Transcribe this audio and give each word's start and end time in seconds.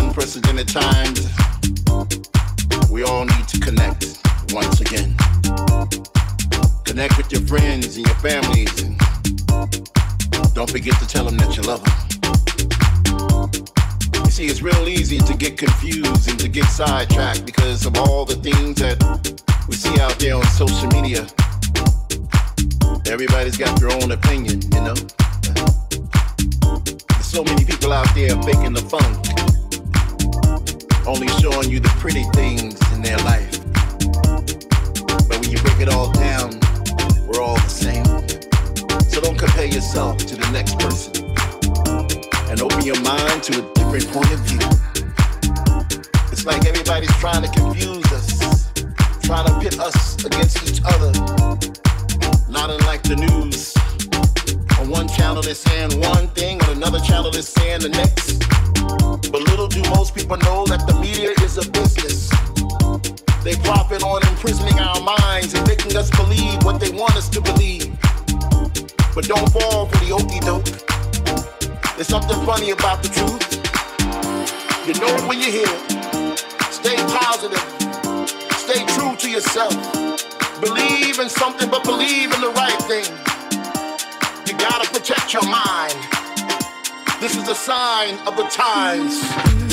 unprecedented 0.00 0.68
times, 0.68 1.28
we 2.90 3.02
all 3.02 3.24
need 3.24 3.48
to 3.48 3.60
connect 3.60 4.18
once 4.52 4.80
again. 4.80 5.14
Connect 6.84 7.16
with 7.16 7.30
your 7.30 7.42
friends 7.42 7.96
and 7.96 8.06
your 8.06 8.16
families, 8.16 8.82
and 8.82 8.98
don't 10.54 10.70
forget 10.70 10.98
to 11.00 11.06
tell 11.06 11.24
them 11.24 11.36
that 11.36 11.56
you 11.56 11.62
love 11.62 11.82
them. 11.84 11.92
You 14.24 14.30
see, 14.30 14.46
it's 14.46 14.62
real 14.62 14.88
easy 14.88 15.18
to 15.18 15.34
get 15.34 15.58
confused 15.58 16.28
and 16.28 16.38
to 16.40 16.48
get 16.48 16.64
sidetracked 16.66 17.44
because 17.44 17.86
of 17.86 17.96
all 17.98 18.24
the 18.24 18.36
things 18.36 18.76
that 18.80 18.96
we 19.68 19.74
see 19.74 20.00
out 20.00 20.18
there 20.18 20.36
on 20.36 20.44
social 20.46 20.88
media. 20.88 21.26
Everybody's 23.06 23.56
got 23.56 23.78
their 23.78 23.90
own 23.92 24.12
opinion, 24.12 24.60
you 24.72 24.80
know? 24.80 24.94
There's 27.08 27.26
so 27.26 27.44
many 27.44 27.64
people 27.64 27.92
out 27.92 28.08
there 28.14 28.40
faking 28.42 28.72
the 28.72 28.82
funk, 28.88 29.26
only 31.06 31.28
showing 31.40 31.70
you 31.70 31.80
the 31.80 31.88
pretty 32.00 32.24
things 32.34 32.74
in 32.92 33.02
their 33.02 33.18
life. 33.18 33.50
But 35.28 35.40
when 35.40 35.50
you 35.50 35.58
break 35.58 35.80
it 35.80 35.88
all 35.88 36.10
down, 36.12 36.58
we're 37.26 37.40
all 37.40 37.56
the 37.56 37.68
same. 37.68 38.04
So 39.08 39.20
don't 39.20 39.38
compare 39.38 39.66
yourself 39.66 40.18
to 40.18 40.36
the 40.36 40.50
next 40.50 40.78
person 40.78 41.24
and 42.50 42.60
open 42.60 42.84
your 42.84 43.00
mind 43.02 43.42
to 43.44 43.62
a 43.62 43.74
different 43.74 44.08
point 44.08 44.32
of 44.32 44.40
view. 44.40 44.60
It's 46.32 46.44
like 46.44 46.66
everybody's 46.66 47.14
trying 47.16 47.42
to 47.42 47.50
confuse 47.50 48.06
us, 48.12 48.72
trying 49.22 49.46
to 49.46 49.58
pit 49.60 49.78
us 49.78 50.24
against 50.24 50.68
each 50.68 50.80
other 50.84 51.56
not 52.56 52.70
unlike 52.70 53.02
the 53.02 53.16
news. 53.16 53.74
On 54.80 54.88
one 54.88 55.08
channel 55.08 55.42
they're 55.42 55.54
saying 55.54 56.00
one 56.00 56.28
thing, 56.28 56.60
on 56.62 56.70
another 56.70 57.00
channel 57.00 57.30
they're 57.30 57.42
saying 57.42 57.80
the 57.80 57.90
next. 57.90 58.75
But 59.30 59.42
little 59.48 59.68
do 59.68 59.82
most 59.90 60.14
people 60.14 60.36
know 60.38 60.66
that 60.66 60.86
the 60.86 60.94
media 61.00 61.30
is 61.42 61.58
a 61.58 61.68
business. 61.70 62.30
They 63.42 63.56
profit 63.62 64.02
on 64.02 64.26
imprisoning 64.28 64.78
our 64.78 65.00
minds 65.00 65.54
and 65.54 65.66
making 65.66 65.96
us 65.96 66.10
believe 66.10 66.62
what 66.64 66.80
they 66.80 66.90
want 66.90 67.16
us 67.16 67.28
to 67.30 67.40
believe. 67.40 67.96
But 69.14 69.24
don't 69.26 69.50
fall 69.52 69.86
for 69.86 69.98
the 70.04 70.12
okey 70.12 70.40
doke. 70.40 70.66
There's 71.96 72.08
something 72.08 72.36
funny 72.44 72.70
about 72.70 73.02
the 73.02 73.08
truth. 73.08 73.42
You 74.86 74.94
know 75.00 75.14
it 75.16 75.28
when 75.28 75.40
you 75.40 75.50
hear 75.50 75.66
it. 75.66 76.38
Stay 76.70 76.96
positive. 76.96 77.64
Stay 78.58 78.84
true 78.94 79.16
to 79.16 79.30
yourself. 79.30 79.74
Believe 80.60 81.18
in 81.18 81.28
something, 81.28 81.70
but 81.70 81.84
believe 81.84 82.32
in 82.34 82.40
the 82.40 82.50
right 82.50 82.82
thing. 82.84 83.06
You 84.46 84.58
gotta 84.58 84.88
protect 84.90 85.32
your 85.32 85.46
mind. 85.48 86.25
This 87.18 87.34
is 87.34 87.48
a 87.48 87.54
sign 87.54 88.18
of 88.26 88.36
the 88.36 88.44
times. 88.44 89.65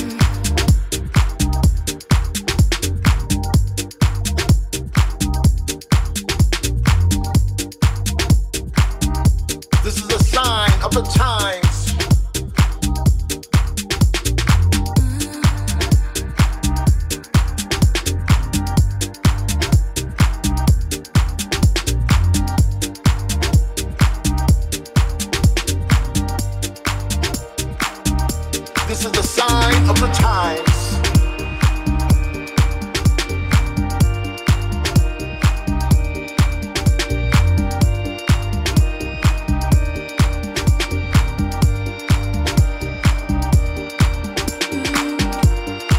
is 29.06 29.12
the 29.12 29.24
sign 29.24 29.90
of 29.90 30.00
the 30.00 30.08
times. 30.14 31.00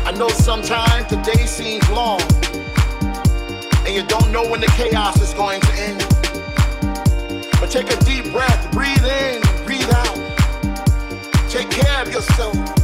I 0.07 0.13
know 0.17 0.29
sometimes 0.29 1.09
the 1.11 1.17
day 1.17 1.45
seems 1.45 1.87
long, 1.91 2.23
and 3.85 3.95
you 3.95 4.03
don't 4.05 4.31
know 4.33 4.49
when 4.49 4.61
the 4.61 4.67
chaos 4.69 5.21
is 5.21 5.35
going 5.35 5.61
to 5.61 5.73
end. 5.75 5.99
But 7.61 7.71
take 7.71 7.91
a 7.91 7.97
deep 8.05 8.33
breath, 8.33 8.73
breathe 8.73 9.05
in, 9.05 9.43
breathe 9.67 9.91
out. 9.93 10.17
Take 11.51 11.69
care 11.71 12.01
of 12.01 12.11
yourself. 12.11 12.84